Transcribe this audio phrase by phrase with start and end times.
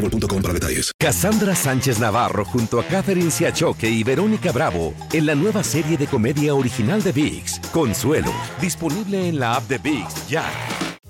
[0.00, 0.92] boostmobile.com para detalles.
[0.98, 6.06] Cassandra Sánchez Navarro junto a Catherine Siachoque y Verónica Bravo en la nueva serie de
[6.06, 10.44] comedia original de VIX, Consuelo, disponible en la app de VIX ya.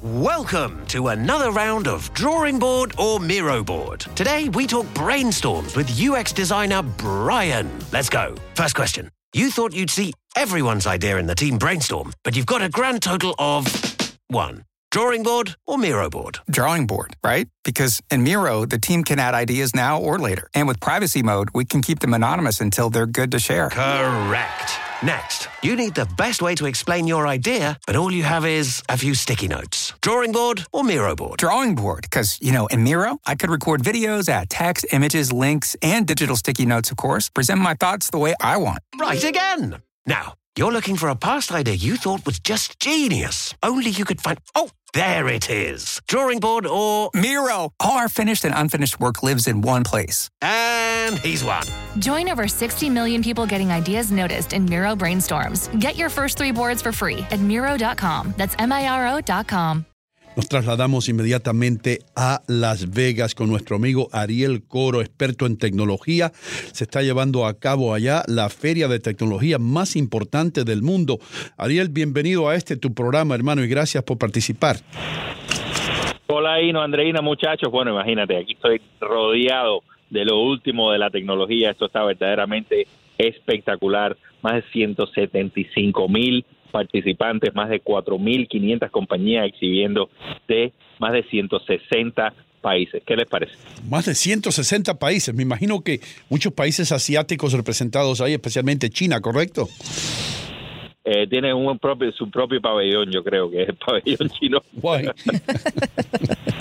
[0.02, 4.06] Welcome to another round of Drawing Board or Miro Board.
[4.14, 7.68] Today we talk brainstorms with UX designer Brian.
[7.92, 8.34] Let's go.
[8.54, 9.10] First question.
[9.34, 13.02] You thought you'd see everyone's idea in the team brainstorm, but you've got a grand
[13.02, 13.66] total of
[14.28, 14.64] one.
[14.90, 16.40] Drawing board or Miro board?
[16.50, 17.46] Drawing board, right?
[17.62, 20.50] Because in Miro, the team can add ideas now or later.
[20.52, 23.70] And with privacy mode, we can keep them anonymous until they're good to share.
[23.70, 24.72] Correct.
[25.00, 28.82] Next, you need the best way to explain your idea, but all you have is
[28.88, 29.94] a few sticky notes.
[30.00, 31.38] Drawing board or Miro board?
[31.38, 35.76] Drawing board, because, you know, in Miro, I could record videos, add text, images, links,
[35.82, 38.80] and digital sticky notes, of course, present my thoughts the way I want.
[38.98, 39.82] Right again.
[40.04, 43.54] Now, you're looking for a past idea you thought was just genius.
[43.62, 44.38] Only you could find.
[44.54, 46.00] Oh, there it is.
[46.08, 47.10] Drawing board or.
[47.14, 47.72] Miro!
[47.78, 50.28] All our finished and unfinished work lives in one place.
[50.42, 51.64] And he's won.
[51.98, 55.68] Join over 60 million people getting ideas noticed in Miro brainstorms.
[55.78, 58.34] Get your first three boards for free at Miro.com.
[58.36, 59.86] That's M I R O.com.
[60.36, 66.30] Nos trasladamos inmediatamente a Las Vegas con nuestro amigo Ariel Coro, experto en tecnología.
[66.72, 71.18] Se está llevando a cabo allá la feria de tecnología más importante del mundo.
[71.58, 74.76] Ariel, bienvenido a este tu programa, hermano, y gracias por participar.
[76.28, 77.72] Hola, Ino, Andreina, muchachos.
[77.72, 81.72] Bueno, imagínate, aquí estoy rodeado de lo último de la tecnología.
[81.72, 82.86] Esto está verdaderamente
[83.18, 84.16] espectacular.
[84.42, 90.10] Más de 175 mil participantes, más de 4.500 compañías exhibiendo
[90.48, 93.02] de más de 160 países.
[93.06, 93.54] ¿Qué les parece?
[93.88, 95.34] Más de 160 países.
[95.34, 99.68] Me imagino que muchos países asiáticos representados ahí, especialmente China, ¿correcto?
[101.04, 104.62] Eh, tiene un propio, su propio pabellón, yo creo que es el pabellón chino.
[104.74, 105.06] Guay.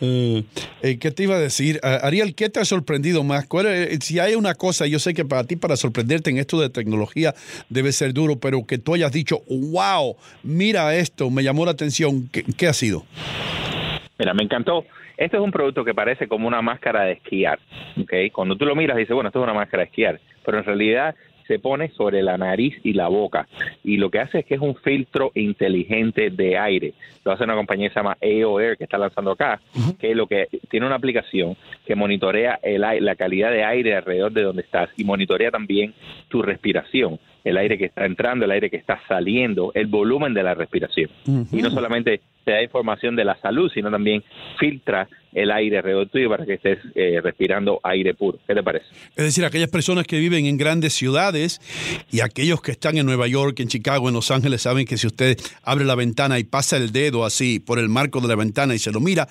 [0.00, 0.42] Eh,
[0.82, 1.80] eh, ¿Qué te iba a decir?
[1.82, 3.46] Ah, Ariel, ¿qué te ha sorprendido más?
[3.46, 6.60] ¿Cuál es- si hay una cosa, yo sé que para ti, para sorprenderte en esto
[6.60, 7.34] de tecnología,
[7.68, 12.28] debe ser duro, pero que tú hayas dicho, wow, mira esto, me llamó la atención,
[12.30, 13.04] ¿qué, ha sido?
[14.18, 14.84] Mira, me encantó.
[15.16, 17.58] Este es un producto que parece como una máscara de esquiar.
[18.00, 18.12] ¿ok?
[18.32, 20.20] Cuando tú lo miras, dices, bueno, esto es una máscara de esquiar.
[20.44, 21.14] Pero en realidad
[21.46, 23.46] se pone sobre la nariz y la boca.
[23.82, 26.94] Y lo que hace es que es un filtro inteligente de aire.
[27.24, 29.60] Lo hace una compañía que se llama AO Air, que está lanzando acá,
[29.98, 31.56] que lo que tiene una aplicación
[31.86, 35.94] que monitorea el, la calidad de aire alrededor de donde estás y monitorea también
[36.28, 37.18] tu respiración.
[37.44, 41.10] El aire que está entrando, el aire que está saliendo, el volumen de la respiración.
[41.26, 44.22] Y no solamente te da información de la salud, sino también
[44.58, 48.38] filtra el aire alrededor tuyo para que estés eh, respirando aire puro.
[48.46, 48.86] ¿Qué te parece?
[49.16, 51.60] Es decir, aquellas personas que viven en grandes ciudades
[52.12, 55.08] y aquellos que están en Nueva York, en Chicago, en Los Ángeles, saben que si
[55.08, 58.74] usted abre la ventana y pasa el dedo así por el marco de la ventana
[58.74, 59.26] y se lo mira,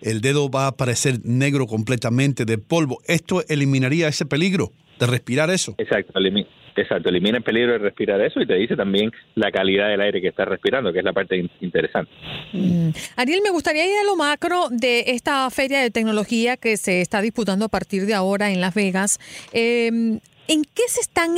[0.00, 3.00] el dedo va a aparecer negro completamente de polvo.
[3.06, 5.74] Esto eliminaría ese peligro de respirar eso.
[5.76, 6.46] Exacto, elimi-
[6.76, 10.20] exacto, elimina el peligro de respirar eso y te dice también la calidad del aire
[10.20, 12.10] que estás respirando, que es la parte in- interesante.
[12.52, 12.90] Mm.
[13.16, 17.20] Ariel, me gustaría ir a lo macro de esta feria de tecnología que se está
[17.20, 19.18] disputando a partir de ahora en Las Vegas.
[19.52, 21.36] Eh, ¿En qué se están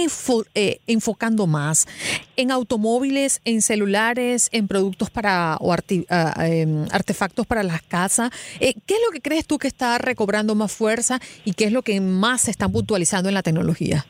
[0.54, 1.86] eh, enfocando más?
[2.36, 8.32] ¿En automóviles, en celulares, en productos para o em, artefactos para las casas?
[8.58, 11.72] Eh, ¿Qué es lo que crees tú que está recobrando más fuerza y qué es
[11.72, 14.04] lo que más se está puntualizando en la tecnología?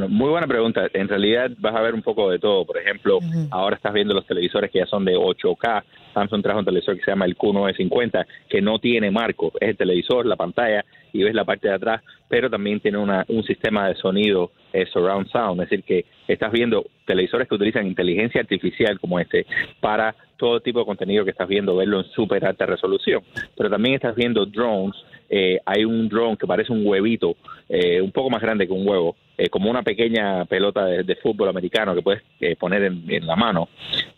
[0.00, 0.88] Bueno, muy buena pregunta.
[0.94, 2.64] En realidad vas a ver un poco de todo.
[2.64, 3.18] Por ejemplo,
[3.50, 5.82] ahora estás viendo los televisores que ya son de 8K.
[6.14, 9.52] Samsung trajo un televisor que se llama el Q950, que no tiene marco.
[9.60, 13.26] Es el televisor, la pantalla y ves la parte de atrás, pero también tiene una,
[13.28, 15.60] un sistema de sonido eh, surround sound.
[15.60, 19.44] Es decir, que estás viendo televisores que utilizan inteligencia artificial como este
[19.80, 23.22] para todo tipo de contenido que estás viendo, verlo en súper alta resolución.
[23.54, 24.96] Pero también estás viendo drones
[25.32, 27.36] eh, hay un drone que parece un huevito,
[27.68, 31.48] eh, un poco más grande que un huevo, eh, como una pequeña pelota de, fútbol
[31.48, 32.22] americano que puedes
[32.58, 33.68] poner en, la mano,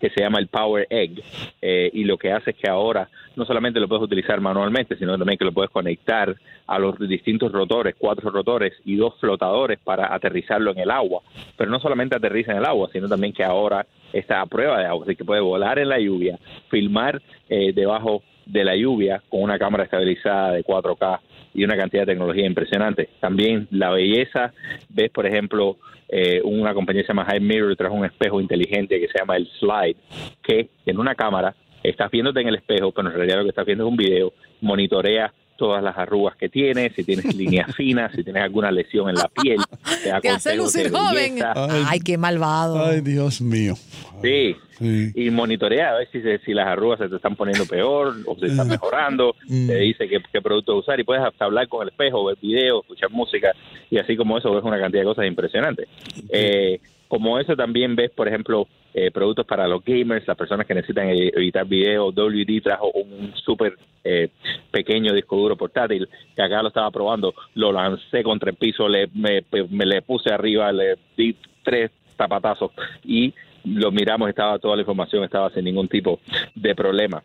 [0.00, 1.22] que se llama el Power Egg.
[1.60, 5.38] y lo que hace es que ahora no solamente lo puedes utilizar manualmente, sino también
[5.38, 6.34] que lo puedes conectar
[6.66, 11.22] a los distintos rotores, cuatro rotores y dos flotadores para aterrizarlo en el agua.
[11.56, 14.86] Pero no solamente aterriza en el agua, sino también que ahora está a prueba de
[14.86, 16.38] agua, así que puede volar en la lluvia,
[16.68, 21.20] filmar debajo de la lluvia con una cámara estabilizada de 4K
[21.54, 23.08] y una cantidad de tecnología impresionante.
[23.20, 24.52] También la belleza,
[24.88, 25.76] ves por ejemplo
[26.08, 29.36] eh, una compañía que se llama High Mirror trajo un espejo inteligente que se llama
[29.36, 29.96] el Slide,
[30.42, 33.66] que en una cámara estás viéndote en el espejo, pero en realidad lo que estás
[33.66, 35.32] viendo es un video, monitorea
[35.62, 39.28] todas las arrugas que tienes, si tienes líneas finas, si tienes alguna lesión en la
[39.28, 39.60] piel.
[40.02, 41.38] Te, da hace lucir joven.
[41.86, 42.84] Ay, qué malvado.
[42.84, 43.74] Ay, Dios mío.
[44.20, 48.36] Sí, y monitorea a ver si, si las arrugas se te están poniendo peor o
[48.40, 48.70] se están mm.
[48.70, 49.68] mejorando, mm.
[49.68, 52.82] te dice qué, qué, producto usar y puedes hasta hablar con el espejo, ver videos,
[52.82, 53.52] escuchar música
[53.88, 55.88] y así como eso ves una cantidad de cosas impresionantes.
[56.28, 56.80] Eh,
[57.12, 61.10] como eso también ves, por ejemplo, eh, productos para los gamers, las personas que necesitan
[61.10, 62.10] e-, editar video.
[62.10, 64.30] WD trajo un súper eh,
[64.70, 69.08] pequeño disco duro portátil que acá lo estaba probando, lo lancé contra el piso, le,
[69.08, 72.70] me, me le puse arriba, le di tres zapatazos
[73.04, 76.20] y lo miramos, estaba toda la información, estaba sin ningún tipo
[76.54, 77.22] de problema.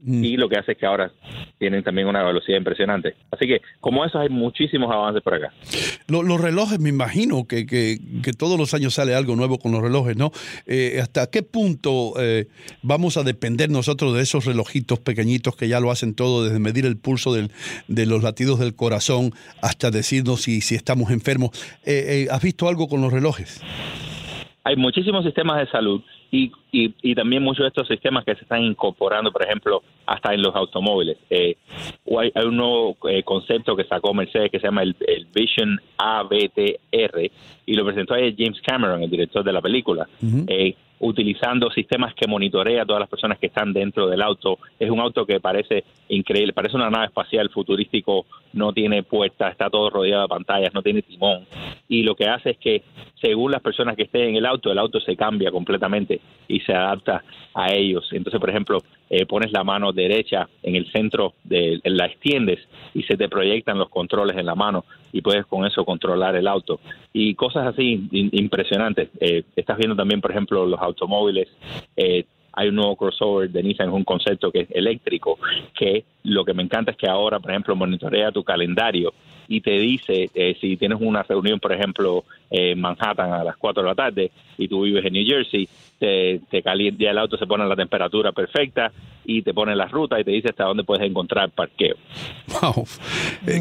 [0.00, 0.24] Mm.
[0.24, 1.12] Y lo que hace es que ahora
[1.58, 3.14] tienen también una velocidad impresionante.
[3.30, 5.52] Así que, como eso, hay muchísimos avances por acá.
[6.08, 7.98] los relojes, me imagino que, que,
[8.38, 10.30] todos los años sale algo nuevo con los relojes, ¿no?
[10.66, 12.46] Eh, ¿Hasta qué punto eh,
[12.82, 16.86] vamos a depender nosotros de esos relojitos pequeñitos que ya lo hacen todo, desde medir
[16.86, 17.50] el pulso del,
[17.88, 21.50] de los latidos del corazón hasta decirnos si, si estamos enfermos?
[21.84, 23.60] Eh, ¿Has visto algo con los relojes?
[24.68, 28.62] Hay muchísimos sistemas de salud y, y, también muchos de estos sistemas que se están
[28.62, 31.16] incorporando, por ejemplo, hasta en los automóviles.
[31.30, 31.56] Eh,
[32.18, 34.94] hay, un nuevo eh, concepto que sacó Mercedes que se llama el,
[35.34, 37.30] Vision ABTR
[37.64, 40.06] y lo presentó ahí James Cameron, el director de la película
[41.00, 44.58] utilizando sistemas que monitorea a todas las personas que están dentro del auto.
[44.78, 49.70] Es un auto que parece increíble, parece una nave espacial futurístico, no tiene puertas, está
[49.70, 51.46] todo rodeado de pantallas, no tiene timón.
[51.88, 52.82] Y lo que hace es que
[53.20, 56.72] según las personas que estén en el auto, el auto se cambia completamente y se
[56.72, 57.22] adapta
[57.54, 58.08] a ellos.
[58.12, 62.58] Entonces, por ejemplo, eh, pones la mano derecha en el centro, de, la extiendes
[62.94, 66.46] y se te proyectan los controles en la mano y puedes con eso controlar el
[66.46, 66.80] auto.
[67.12, 69.08] Y cosas así impresionantes.
[69.20, 71.48] Eh, estás viendo también, por ejemplo, los automóviles.
[71.96, 75.38] Eh, hay un nuevo crossover de Nissan, es un concepto que es eléctrico,
[75.74, 79.12] que lo que me encanta es que ahora, por ejemplo, monitorea tu calendario
[79.46, 83.82] y te dice eh, si tienes una reunión, por ejemplo, en Manhattan a las 4
[83.82, 85.68] de la tarde y tú vives en New Jersey,
[85.98, 88.92] te, te calienta, el auto se pone a la temperatura perfecta
[89.24, 91.96] y te pone la ruta y te dice hasta dónde puedes encontrar parqueo.
[92.60, 92.86] Wow.
[93.46, 93.60] Eh,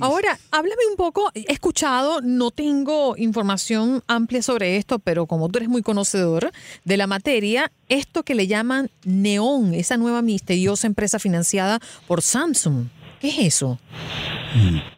[0.00, 5.58] Ahora, háblame un poco, he escuchado, no tengo información amplia sobre esto, pero como tú
[5.58, 6.50] eres muy conocedor
[6.84, 12.88] de la materia, esto que le llaman Neon, esa nueva misteriosa empresa financiada por Samsung.
[13.20, 13.78] ¿Qué es eso?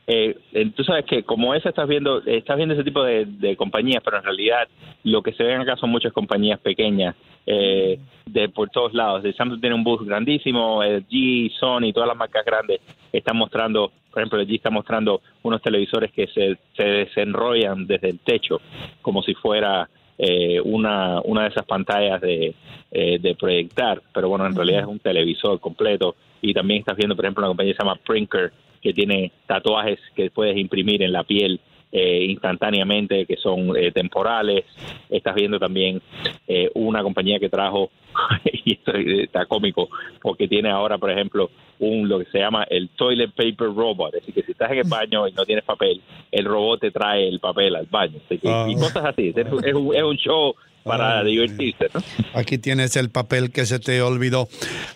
[0.06, 4.02] Eh, eh, tú sabes que como esa estás viendo, estás viendo ese tipo de, compañías,
[4.04, 4.68] pero en realidad
[5.04, 7.14] lo que se ven acá son muchas compañías pequeñas
[7.46, 9.22] eh, de por todos lados.
[9.36, 12.80] Samsung tiene un bus grandísimo, LG, Sony, todas las marcas grandes
[13.12, 18.18] están mostrando, por ejemplo, LG está mostrando unos televisores que se, se desenrollan desde el
[18.20, 18.60] techo,
[19.02, 19.88] como si fuera
[20.22, 22.54] eh, una, una de esas pantallas de,
[22.90, 26.14] eh, de proyectar, pero bueno, en realidad es un televisor completo.
[26.42, 28.52] Y también estás viendo, por ejemplo, una compañía que se llama Prinker,
[28.82, 31.58] que tiene tatuajes que puedes imprimir en la piel
[31.92, 34.64] eh, instantáneamente, que son eh, temporales.
[35.08, 36.00] Estás viendo también
[36.46, 37.90] eh, una compañía que trajo,
[38.44, 39.88] y esto está cómico,
[40.22, 44.14] porque tiene ahora, por ejemplo, un lo que se llama el toilet paper robot.
[44.14, 46.90] Es decir, que si estás en el baño y no tienes papel, el robot te
[46.90, 48.18] trae el papel al baño.
[48.30, 48.66] Y ah.
[48.78, 49.32] cosas así.
[49.34, 50.54] Es un, es un show
[50.84, 51.86] para divertirse.
[52.34, 54.48] Aquí tienes el papel que se te olvidó.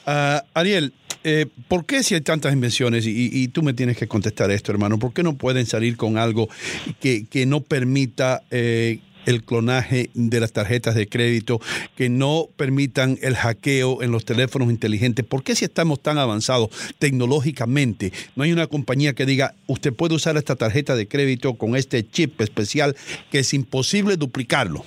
[0.06, 0.92] Uh, Ariel,
[1.24, 4.98] eh, ¿por qué si hay tantas invenciones, y, tú me tienes que contestar esto, hermano,
[4.98, 6.48] ¿por qué no pueden salir con algo
[7.00, 8.42] que, que no permita...
[8.50, 11.60] Eh, el clonaje de las tarjetas de crédito,
[11.96, 15.24] que no permitan el hackeo en los teléfonos inteligentes.
[15.24, 20.14] ¿Por qué si estamos tan avanzados tecnológicamente, no hay una compañía que diga, usted puede
[20.14, 22.96] usar esta tarjeta de crédito con este chip especial
[23.30, 24.84] que es imposible duplicarlo?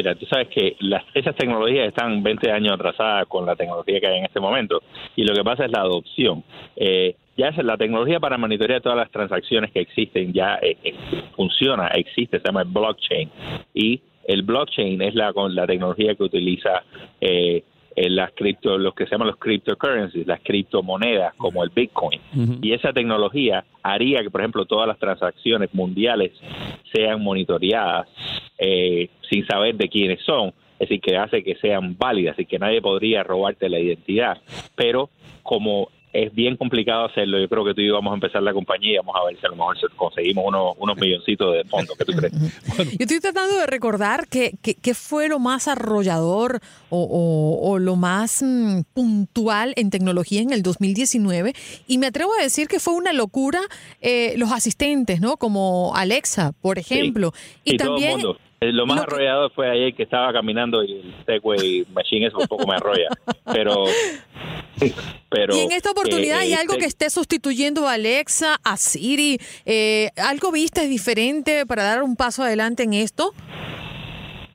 [0.00, 4.06] Mira, tú sabes que las, esas tecnologías están 20 años atrasadas con la tecnología que
[4.06, 4.80] hay en este momento
[5.14, 6.42] y lo que pasa es la adopción.
[6.74, 10.94] Eh, ya es la tecnología para monitorear todas las transacciones que existen ya eh, eh,
[11.36, 13.30] funciona, existe, se llama blockchain
[13.74, 16.82] y el blockchain es la, la tecnología que utiliza
[17.20, 17.62] eh,
[17.96, 22.20] las cripto, los que se llaman los cryptocurrencies, las criptomonedas como el Bitcoin.
[22.62, 26.32] Y esa tecnología haría que, por ejemplo, todas las transacciones mundiales
[26.92, 28.08] sean monitoreadas
[28.58, 32.58] eh, sin saber de quiénes son, es decir, que hace que sean válidas y que
[32.58, 34.38] nadie podría robarte la identidad.
[34.76, 35.10] Pero
[35.42, 37.38] como es bien complicado hacerlo.
[37.38, 39.38] Yo creo que tú y yo vamos a empezar la compañía y vamos a ver
[39.38, 41.96] si a lo mejor conseguimos unos, unos milloncitos de fondos.
[41.96, 42.32] ¿Qué tú crees?
[42.76, 48.80] Yo estoy tratando de recordar qué que, fue lo más arrollador o, lo más mm,
[48.92, 51.54] puntual en tecnología en el 2019
[51.86, 53.60] y me atrevo a decir que fue una locura
[54.00, 55.36] eh, los asistentes, ¿no?
[55.36, 57.32] Como Alexa, por ejemplo.
[57.64, 58.20] Y, también...
[58.62, 62.66] lo más arrollado fue ayer que estaba caminando y el Segway Machine eso un poco
[62.66, 63.08] me arrolla.
[63.52, 63.86] Pero,
[65.30, 65.56] pero.
[65.56, 69.38] Y en esta oportunidad hay algo este que esté sustituyendo a Alexa, a Siri.
[69.64, 73.32] Eh, ¿Algo viste diferente para dar un paso adelante en esto?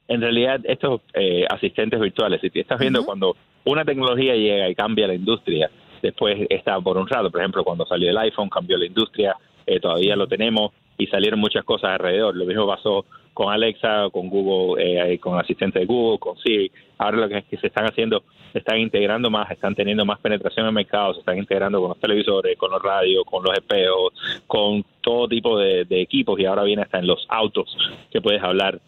[0.07, 5.07] En realidad, estos eh, asistentes virtuales, si estás viendo cuando una tecnología llega y cambia
[5.07, 5.71] la industria,
[6.03, 7.31] después está por un rato.
[7.31, 9.35] Por ejemplo, cuando salió el iPhone, cambió la industria,
[9.81, 12.35] todavía lo tenemos y salieron muchas cosas alrededor.
[12.35, 13.03] Lo mismo pasó
[13.35, 14.81] con Alexa, con Google,
[15.13, 16.71] eh, con asistente de Google, con Siri.
[16.97, 18.23] Ahora lo que, es que se están haciendo,
[18.53, 21.89] se están integrando más, están teniendo más penetración en el mercado, se están integrando con
[21.89, 24.13] los televisores, con los radios, con los espejos,
[24.47, 27.77] con todo tipo de, equipos y ahora viene hasta en los autos
[28.09, 28.79] que puedes hablar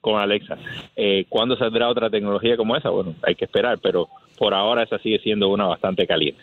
[0.00, 0.58] con Alexa.
[0.96, 2.90] Eh, ¿Cuándo saldrá otra tecnología como esa?
[2.90, 4.08] Bueno, hay que esperar, pero
[4.40, 6.40] por ahora esa sigue siendo una bastante caliente.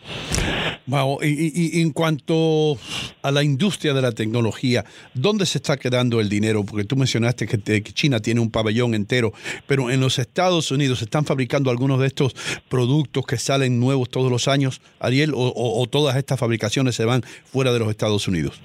[0.85, 1.17] Wow.
[1.23, 2.77] Y, en cuanto
[3.23, 4.85] a la industria de la tecnología,
[5.15, 6.63] ¿dónde se está quedando el dinero?
[6.63, 9.33] Porque tú mencionaste que, China tiene un pabellón entero,
[9.65, 12.35] pero en los Estados Unidos se están fabricando algunos de estos
[12.69, 17.73] productos que salen nuevos todos los años, Ariel, o todas estas fabricaciones se van fuera
[17.73, 18.61] de los Estados Unidos.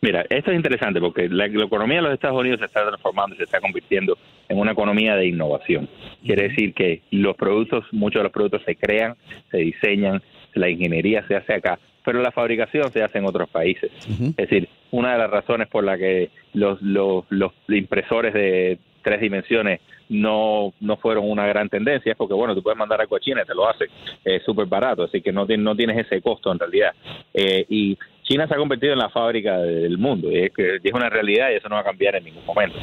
[0.00, 3.38] Mira, esto es interesante porque la, economía de los Estados Unidos se está transformando y
[3.38, 4.16] se está convirtiendo
[4.48, 5.88] en una economía de innovación.
[6.24, 9.16] Quiere decir que los productos, muchos de los productos se crean,
[9.50, 10.22] se diseñan,
[10.54, 13.90] la ingeniería se hace acá, pero la fabricación se hace en otros países.
[14.08, 19.20] Es decir, una de las razones por la que los, los, los impresores de tres
[19.20, 23.20] dimensiones no, no fueron una gran tendencia, es porque, bueno, tú puedes mandar algo a
[23.20, 23.86] China y te lo hace,
[24.24, 26.92] es súper barato, así que no, no tienes ese costo en realidad.
[27.34, 31.08] Eh, y China se ha convertido en la fábrica del mundo, y es, es una
[31.08, 32.76] realidad y eso no va a cambiar en ningún momento.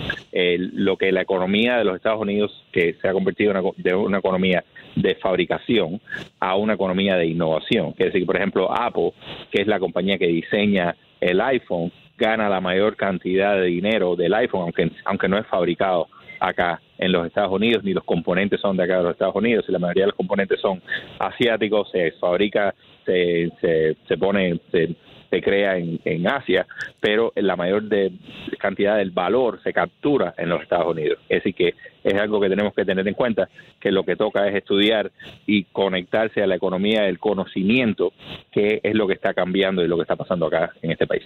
[0.74, 4.18] Lo que la economía de los Estados Unidos, que se ha convertido una, de una
[4.18, 4.64] economía
[4.96, 6.02] de fabricación
[6.40, 9.14] a una economía de innovación, que es decir, por ejemplo, Apple,
[9.52, 14.34] que es la compañía que diseña el iPhone, gana la mayor cantidad de dinero del
[14.34, 16.08] iPhone, aunque, aunque no es fabricado
[16.40, 19.66] acá en los Estados Unidos, ni los componentes son de acá de los Estados Unidos,
[19.68, 20.82] y la mayoría de los componentes son
[21.20, 22.74] asiáticos, se fabrica,
[23.06, 24.96] se, se, se pone, se
[25.36, 26.66] se crea en, en Asia,
[27.02, 28.12] pero la mayor de,
[28.58, 31.20] cantidad del valor se captura en los Estados Unidos.
[31.28, 31.74] Decir, que
[32.04, 33.50] es algo que tenemos que tener en cuenta,
[33.80, 35.12] que lo que toca es estudiar
[35.46, 38.14] y conectarse a la economía del conocimiento,
[38.52, 41.26] que es lo que está cambiando y lo que está pasando acá en este país.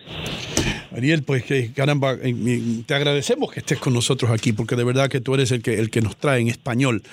[0.92, 5.10] Ariel, pues que caramba, eh, te agradecemos que estés con nosotros aquí, porque de verdad
[5.10, 7.04] que tú eres el que, el que nos trae en español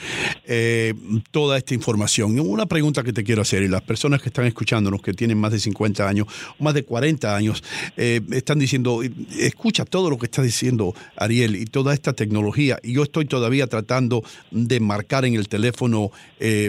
[0.46, 0.94] eh,
[1.30, 2.38] toda esta información.
[2.40, 5.52] Una pregunta que te quiero hacer, y las personas que están escuchándonos, que tienen más
[5.52, 6.26] de 50 años,
[6.58, 7.62] más de 40 años,
[7.96, 9.02] eh, están diciendo,
[9.38, 13.66] escucha todo lo que está diciendo Ariel y toda esta tecnología, y yo estoy todavía
[13.66, 16.10] tratando de marcar en el teléfono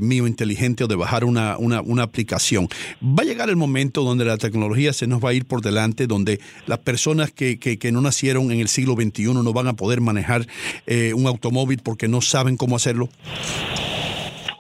[0.02, 2.68] mío inteligente o de bajar una, una, una aplicación.
[3.04, 6.08] Va a llegar el momento donde la tecnología se nos va a ir por delante,
[6.08, 9.74] donde las personas personas que, que, no nacieron en el siglo XXI no van a
[9.74, 10.42] poder manejar
[10.88, 13.08] eh, un automóvil porque no saben cómo hacerlo?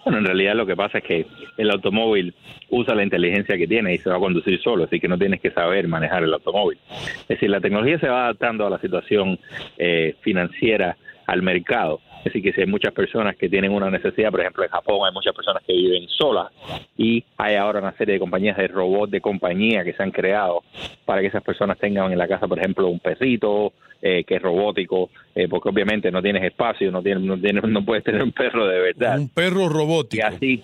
[0.06, 1.26] Bueno, en realidad lo que pasa es que
[1.58, 2.36] el automóvil
[2.70, 5.42] usa la inteligencia que tiene y se va a conducir solo, así que no tienes
[5.42, 6.78] que saber manejar el automóvil.
[7.22, 9.40] Es decir, la tecnología se va adaptando a la situación
[9.80, 12.02] eh, financiera, al mercado.
[12.28, 15.08] Es decir, que si hay muchas personas que tienen una necesidad, por ejemplo en Japón
[15.08, 16.52] hay muchas personas que viven solas
[16.98, 20.64] y hay ahora una serie de compañías de robots de compañía que se han creado
[21.06, 24.42] para que esas personas tengan en la casa, por ejemplo, un perrito eh, que es
[24.42, 28.32] robótico, eh, porque obviamente no tienes espacio, no tienes, no tienes, no puedes tener un
[28.32, 29.18] perro de verdad.
[29.18, 30.18] Un perro robótico.
[30.18, 30.64] Y así,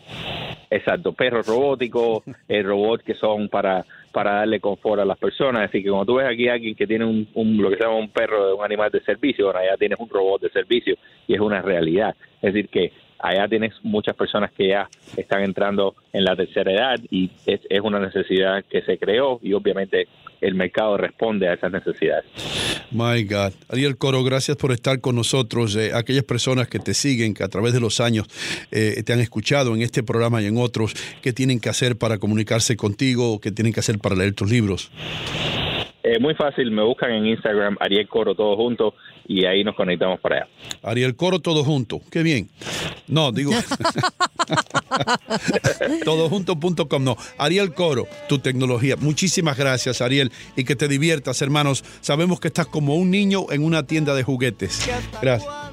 [0.76, 5.68] exacto, perros robóticos, eh, robots que son para para darle confort a las personas.
[5.68, 7.28] Así que cuando tú ves aquí a alguien que tiene un,
[7.58, 10.40] lo que se llama un perro, un animal de servicio, bueno, allá tienes un robot
[10.40, 10.96] de servicio
[11.28, 12.16] y es una realidad.
[12.36, 14.88] Es decir, que allá tienes muchas personas que ya
[15.18, 20.08] están entrando en la tercera edad y es una necesidad que se creó y obviamente
[20.44, 22.26] el mercado responde a esas necesidades.
[22.92, 23.54] My God.
[23.70, 25.76] Ariel Coro, gracias por estar con nosotros.
[25.76, 28.28] Eh, aquellas personas que te siguen, que a través de los años
[28.72, 32.18] eh, te han escuchado en este programa y en otros, ¿qué tienen que hacer para
[32.18, 34.92] comunicarse contigo o qué tienen que hacer para leer tus libros?
[36.04, 38.94] Eh, muy fácil, me buscan en Instagram, Ariel Coro, todo junto,
[39.26, 40.48] y ahí nos conectamos para allá.
[40.82, 42.02] Ariel Coro, todo junto.
[42.12, 42.50] Qué bien.
[43.08, 43.52] No, digo.
[46.06, 47.16] todojunto.com, no.
[47.38, 48.96] Ariel Coro, tu tecnología.
[48.98, 51.84] Muchísimas gracias, Ariel, y que te diviertas, hermanos.
[52.02, 54.90] Sabemos que estás como un niño en una tienda de juguetes.
[55.22, 55.73] Gracias.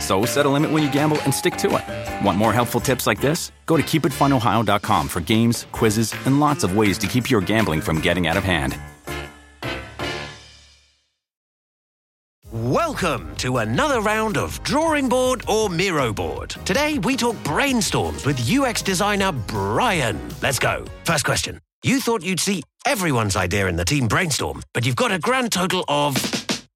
[0.00, 2.24] So set a limit when you gamble and stick to it.
[2.24, 3.50] Want more helpful tips like this?
[3.66, 8.00] Go to keepitfunohio.com for games, quizzes, and lots of ways to keep your gambling from
[8.00, 8.78] getting out of hand.
[12.52, 16.50] Welcome to another round of Drawing Board or Miro Board.
[16.64, 20.20] Today we talk brainstorms with UX designer Brian.
[20.40, 20.84] Let's go.
[21.04, 21.60] First question.
[21.82, 25.50] You thought you'd see everyone's idea in the team brainstorm, but you've got a grand
[25.50, 26.16] total of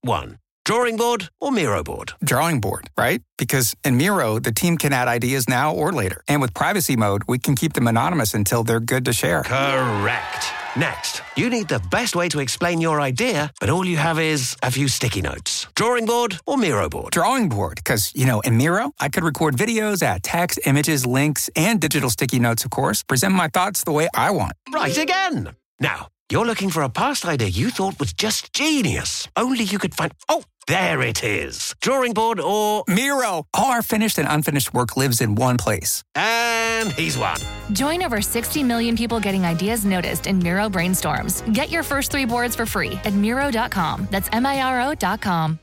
[0.01, 0.39] one.
[0.69, 2.13] Drawing board or Miro board?
[2.23, 3.23] Drawing board, right?
[3.39, 6.23] Because in Miro, the team can add ideas now or later.
[6.29, 9.45] And with privacy mode, we can keep them anonymous until they're good to share.
[9.45, 10.53] Correct.
[10.77, 14.57] Next, you need the best way to explain your idea, but all you have is
[14.63, 15.67] a few sticky notes.
[15.75, 17.13] Drawing board or Miro board?
[17.13, 21.49] Drawing board, because, you know, in Miro, I could record videos, add text, images, links,
[21.57, 24.53] and digital sticky notes, of course, present my thoughts the way I want.
[24.71, 25.57] Right again.
[25.81, 29.27] Now, you're looking for a past idea you thought was just genius.
[29.35, 30.13] Only you could find.
[30.29, 31.75] Oh, there it is.
[31.81, 32.85] Drawing board or.
[32.87, 33.47] Miro!
[33.55, 36.03] All our finished and unfinished work lives in one place.
[36.15, 37.39] And he's won.
[37.73, 41.43] Join over 60 million people getting ideas noticed in Miro brainstorms.
[41.55, 44.07] Get your first three boards for free at Miro.com.
[44.11, 45.57] That's M I R O.com.